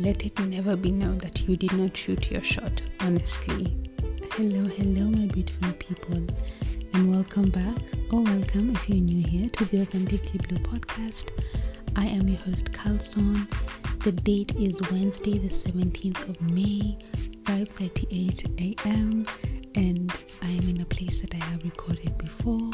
Let 0.00 0.24
it 0.24 0.38
never 0.38 0.76
be 0.76 0.92
known 0.92 1.18
that 1.18 1.48
you 1.48 1.56
did 1.56 1.72
not 1.72 1.96
shoot 1.96 2.30
your 2.30 2.44
shot, 2.44 2.80
honestly. 3.00 3.76
Hello, 4.34 4.64
hello, 4.68 5.10
my 5.10 5.26
beautiful 5.26 5.72
people, 5.72 6.24
and 6.94 7.10
welcome 7.12 7.50
back, 7.50 7.78
or 8.12 8.22
welcome 8.22 8.70
if 8.76 8.88
you're 8.88 9.00
new 9.00 9.26
here 9.26 9.50
to 9.50 9.64
the 9.64 9.80
Authentically 9.82 10.38
Blue 10.46 10.58
podcast. 10.58 11.30
I 11.96 12.06
am 12.06 12.28
your 12.28 12.38
host, 12.38 12.66
Kalson. 12.70 13.50
The 14.04 14.12
date 14.12 14.54
is 14.54 14.80
Wednesday, 14.92 15.36
the 15.36 15.48
17th 15.48 16.28
of 16.28 16.40
May, 16.42 16.96
5:38 17.42 18.78
a.m., 18.86 19.26
and 19.74 20.12
I 20.42 20.50
am 20.50 20.68
in 20.68 20.80
a 20.80 20.84
place 20.84 21.22
that 21.22 21.34
I 21.34 21.44
have 21.46 21.64
recorded 21.64 22.16
before. 22.18 22.70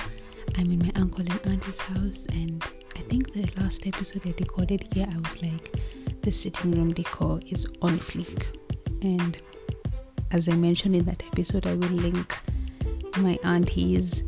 I'm 0.57 0.71
in 0.71 0.79
my 0.79 0.93
uncle 0.97 1.25
and 1.25 1.41
auntie's 1.47 1.79
house, 1.79 2.27
and 2.33 2.63
I 2.97 3.01
think 3.09 3.33
the 3.33 3.49
last 3.59 3.87
episode 3.87 4.27
I 4.27 4.35
recorded 4.39 4.89
here, 4.93 5.09
I 5.11 5.17
was 5.17 5.43
like 5.43 5.73
the 6.25 6.33
sitting 6.33 6.71
room 6.71 6.91
decor 6.95 7.39
is 7.51 7.67
on 7.83 7.99
fleek. 7.99 8.47
And 9.03 9.37
as 10.31 10.49
I 10.49 10.55
mentioned 10.55 10.97
in 10.97 11.05
that 11.05 11.23
episode, 11.27 11.67
I 11.67 11.75
will 11.75 11.89
link 11.89 12.35
my 13.19 13.39
auntie's 13.45 14.23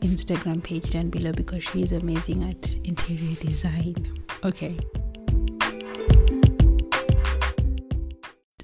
Instagram 0.00 0.60
page 0.60 0.90
down 0.90 1.10
below 1.10 1.30
because 1.30 1.62
she 1.62 1.84
is 1.84 1.92
amazing 1.92 2.42
at 2.42 2.74
interior 2.84 3.36
design. 3.36 4.12
Okay. 4.42 4.76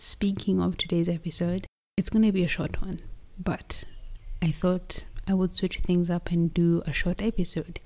Speaking 0.01 0.61
of 0.61 0.77
today's 0.77 1.09
episode, 1.09 1.69
it's 1.97 2.11
going 2.11 2.25
to 2.25 2.33
be 2.33 2.43
a 2.43 2.49
short 2.49 2.83
one, 2.83 3.01
but 3.39 3.85
I 4.43 4.51
thought 4.51 5.05
I 5.29 5.35
would 5.35 5.55
switch 5.55 5.79
things 5.79 6.11
up 6.11 6.33
and 6.33 6.53
do 6.53 6.83
a 6.85 6.93
short 6.93 7.23
episode 7.23 7.79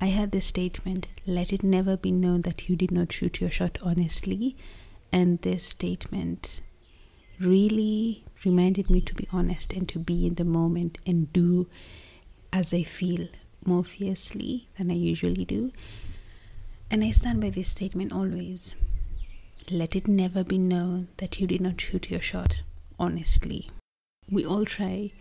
I 0.00 0.06
had 0.06 0.32
this 0.32 0.46
statement 0.46 1.06
let 1.26 1.52
it 1.52 1.62
never 1.62 1.96
be 1.96 2.10
known 2.10 2.42
that 2.42 2.68
you 2.68 2.76
did 2.76 2.90
not 2.90 3.12
shoot 3.12 3.40
your 3.40 3.50
shot 3.50 3.78
honestly. 3.82 4.56
And 5.12 5.40
this 5.42 5.66
statement 5.66 6.60
really 7.38 8.24
reminded 8.44 8.90
me 8.90 9.00
to 9.02 9.14
be 9.14 9.28
honest 9.32 9.72
and 9.72 9.88
to 9.90 9.98
be 9.98 10.26
in 10.26 10.34
the 10.34 10.44
moment 10.44 10.98
and 11.06 11.32
do 11.32 11.68
as 12.52 12.72
I 12.74 12.82
feel 12.82 13.28
more 13.64 13.84
fiercely 13.84 14.68
than 14.76 14.90
I 14.90 14.94
usually 14.94 15.44
do. 15.44 15.72
And 16.90 17.04
I 17.04 17.10
stand 17.10 17.40
by 17.40 17.50
this 17.50 17.68
statement 17.68 18.12
always. 18.12 18.76
Let 19.70 19.94
it 19.94 20.08
never 20.08 20.42
be 20.42 20.58
known 20.58 21.08
that 21.18 21.38
you 21.40 21.46
did 21.46 21.60
not 21.60 21.80
shoot 21.80 22.10
your 22.10 22.20
shot 22.20 22.62
honestly. 22.98 23.70
We 24.30 24.44
all 24.44 24.64
try 24.64 25.12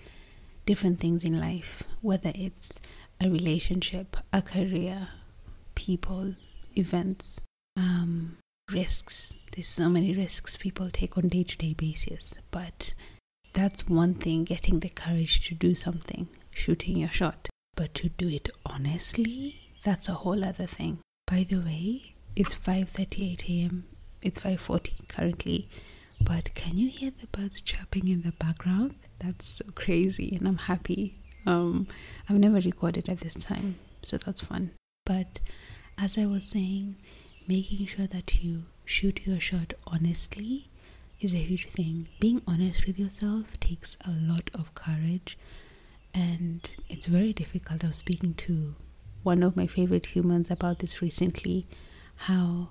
different 0.66 1.00
things 1.00 1.24
in 1.24 1.40
life, 1.40 1.84
whether 2.02 2.32
it's 2.36 2.80
a 3.22 3.30
relationship, 3.30 4.18
a 4.34 4.42
career, 4.42 5.08
people, 5.76 6.34
events, 6.76 7.40
um, 7.78 8.38
risks. 8.72 9.34
There's 9.52 9.68
so 9.68 9.90
many 9.90 10.16
risks 10.16 10.58
people 10.58 10.90
take 10.90 11.18
on 11.18 11.28
day 11.28 11.44
to 11.44 11.58
day 11.58 11.74
basis, 11.74 12.34
but 12.50 12.94
that's 13.54 13.88
one 13.88 14.16
thing 14.16 14.44
getting 14.44 14.80
the 14.80 14.90
courage 14.90 15.48
to 15.48 15.56
do 15.56 15.76
something, 15.76 16.30
shooting 16.50 16.98
your 16.98 17.10
shot. 17.10 17.50
But 17.76 17.94
to 17.96 18.10
do 18.10 18.28
it 18.28 18.50
honestly, 18.66 19.62
that's 19.84 20.10
a 20.10 20.14
whole 20.14 20.44
other 20.44 20.66
thing. 20.66 21.00
By 21.28 21.46
the 21.48 21.58
way, 21.58 22.16
it's 22.36 22.56
5:38 22.56 23.50
a.m. 23.50 23.86
It's 24.24 24.40
5:40 24.40 25.08
currently, 25.08 25.70
but 26.20 26.54
can 26.56 26.78
you 26.78 26.90
hear 26.90 27.12
the 27.12 27.28
birds 27.28 27.62
chirping 27.62 28.08
in 28.08 28.24
the 28.24 28.32
background? 28.32 28.96
That's 29.20 29.48
so 29.48 29.66
crazy, 29.76 30.36
and 30.36 30.48
I'm 30.48 30.58
happy 30.58 31.21
um, 31.46 31.88
I've 32.30 32.40
never 32.40 32.60
recorded 32.60 33.10
at 33.10 33.20
this 33.20 33.34
time, 33.34 33.76
so 34.04 34.18
that's 34.18 34.42
fun. 34.42 34.72
But 35.06 35.40
as 35.98 36.18
I 36.18 36.26
was 36.26 36.46
saying, 36.46 36.96
making 37.48 37.86
sure 37.88 38.08
that 38.08 38.44
you 38.44 38.64
shoot 38.86 39.26
your 39.26 39.40
shot 39.40 39.74
honestly 39.88 40.70
is 41.20 41.34
a 41.34 41.38
huge 41.38 41.68
thing. 41.70 42.08
Being 42.20 42.42
honest 42.48 42.86
with 42.88 42.98
yourself 43.00 43.60
takes 43.60 43.98
a 44.06 44.12
lot 44.12 44.50
of 44.54 44.74
courage, 44.76 45.38
and 46.14 46.70
it's 46.90 47.08
very 47.08 47.34
difficult. 47.34 47.84
I 47.84 47.88
was 47.88 47.98
speaking 47.98 48.34
to 48.36 48.76
one 49.24 49.44
of 49.44 49.56
my 49.56 49.68
favorite 49.68 50.08
humans 50.08 50.50
about 50.50 50.80
this 50.80 51.02
recently 51.02 51.68
how 52.28 52.70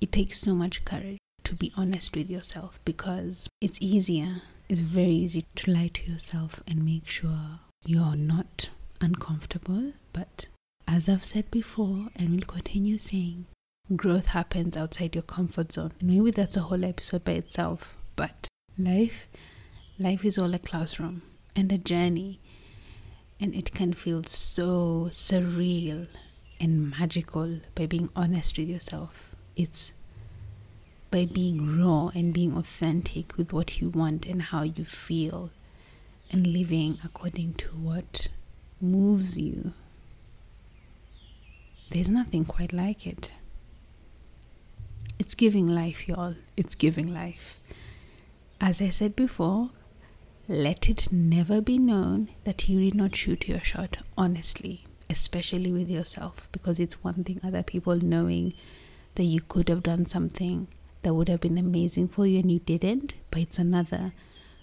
it 0.00 0.12
takes 0.12 0.38
so 0.40 0.54
much 0.54 0.84
courage 0.84 1.18
to 1.44 1.54
be 1.54 1.72
honest 1.76 2.14
with 2.16 2.30
yourself 2.30 2.78
because 2.84 3.48
it's 3.60 3.78
easier, 3.80 4.42
it's 4.68 4.80
very 4.80 5.14
easy 5.14 5.46
to 5.56 5.70
lie 5.72 5.88
to 5.88 6.10
yourself 6.10 6.62
and 6.66 6.84
make 6.84 7.08
sure 7.08 7.60
you're 7.84 8.16
not 8.16 8.68
uncomfortable, 9.00 9.92
but 10.12 10.46
as 10.86 11.08
I've 11.08 11.24
said 11.24 11.50
before 11.50 12.08
and 12.16 12.30
will 12.30 12.46
continue 12.46 12.98
saying, 12.98 13.46
growth 13.94 14.26
happens 14.28 14.76
outside 14.76 15.14
your 15.14 15.22
comfort 15.22 15.72
zone. 15.72 15.92
And 16.00 16.08
maybe 16.08 16.30
that's 16.30 16.56
a 16.56 16.62
whole 16.62 16.84
episode 16.84 17.24
by 17.24 17.32
itself, 17.32 17.96
but 18.16 18.48
life 18.76 19.26
life 19.98 20.24
is 20.24 20.38
all 20.38 20.54
a 20.54 20.58
classroom 20.58 21.22
and 21.56 21.72
a 21.72 21.78
journey 21.78 22.38
and 23.40 23.54
it 23.54 23.72
can 23.72 23.92
feel 23.92 24.22
so 24.24 25.08
surreal 25.10 26.06
and 26.60 26.90
magical 26.90 27.60
by 27.74 27.86
being 27.86 28.08
honest 28.14 28.56
with 28.58 28.68
yourself. 28.68 29.34
It's 29.56 29.92
by 31.10 31.24
being 31.24 31.80
raw 31.82 32.08
and 32.14 32.32
being 32.32 32.56
authentic 32.56 33.36
with 33.36 33.52
what 33.52 33.80
you 33.80 33.88
want 33.88 34.26
and 34.26 34.42
how 34.42 34.62
you 34.62 34.84
feel 34.84 35.50
and 36.30 36.46
living 36.46 36.98
according 37.04 37.54
to 37.54 37.68
what 37.68 38.28
moves 38.80 39.38
you. 39.38 39.72
There's 41.90 42.08
nothing 42.08 42.44
quite 42.44 42.72
like 42.72 43.06
it. 43.06 43.30
It's 45.18 45.34
giving 45.34 45.66
life, 45.66 46.06
y'all. 46.06 46.34
It's 46.56 46.74
giving 46.74 47.12
life. 47.12 47.58
As 48.60 48.80
I 48.80 48.90
said 48.90 49.16
before, 49.16 49.70
let 50.46 50.88
it 50.88 51.12
never 51.12 51.60
be 51.60 51.78
known 51.78 52.28
that 52.44 52.68
you 52.68 52.80
did 52.80 52.94
not 52.94 53.14
shoot 53.16 53.48
your 53.48 53.60
shot 53.60 53.98
honestly, 54.16 54.84
especially 55.10 55.72
with 55.72 55.88
yourself, 55.88 56.48
because 56.52 56.78
it's 56.78 57.02
one 57.02 57.24
thing 57.24 57.40
other 57.42 57.62
people 57.62 57.96
knowing 57.96 58.54
that 59.14 59.24
you 59.24 59.40
could 59.40 59.68
have 59.68 59.82
done 59.82 60.06
something 60.06 60.68
that 61.02 61.14
would 61.14 61.28
have 61.28 61.40
been 61.40 61.58
amazing 61.58 62.08
for 62.08 62.26
you 62.26 62.38
and 62.38 62.50
you 62.50 62.58
didn't, 62.60 63.14
but 63.30 63.40
it's 63.40 63.58
another 63.58 64.12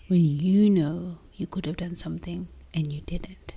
when 0.08 0.22
you 0.22 0.70
know 0.70 1.18
you 1.38 1.48
could 1.48 1.66
have 1.66 1.78
done 1.78 1.98
something 1.98 2.48
and 2.74 2.92
you 2.92 3.02
didn't. 3.02 3.54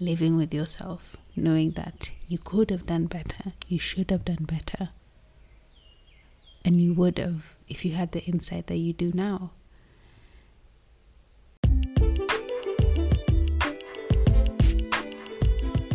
Living 0.00 0.36
with 0.36 0.54
yourself, 0.54 1.16
knowing 1.34 1.72
that 1.72 2.10
you 2.28 2.38
could 2.38 2.70
have 2.70 2.86
done 2.86 3.06
better, 3.06 3.52
you 3.66 3.78
should 3.78 4.10
have 4.10 4.24
done 4.24 4.44
better, 4.44 4.90
and 6.64 6.80
you 6.80 6.92
would 6.94 7.18
have 7.18 7.54
if 7.68 7.84
you 7.84 7.92
had 7.92 8.12
the 8.12 8.22
insight 8.24 8.66
that 8.68 8.76
you 8.76 8.92
do 8.92 9.10
now. 9.12 9.50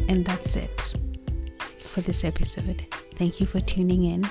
And 0.07 0.25
that's 0.25 0.55
it 0.55 0.93
for 1.79 2.01
this 2.01 2.23
episode. 2.23 2.85
Thank 3.15 3.39
you 3.39 3.45
for 3.45 3.59
tuning 3.61 4.03
in. 4.03 4.29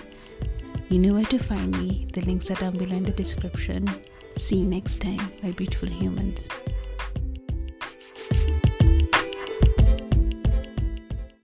You 0.89 0.99
know 0.99 1.15
where 1.15 1.25
to 1.25 1.39
find 1.39 1.77
me. 1.81 2.07
The 2.13 2.21
links 2.21 2.51
are 2.51 2.55
down 2.55 2.77
below 2.77 2.97
in 2.97 3.05
the 3.05 3.13
description. 3.13 3.89
See 4.37 4.57
you 4.57 4.67
next 4.67 5.01
time, 5.01 5.33
my 5.43 5.51
beautiful 5.53 5.89
humans. 5.89 6.49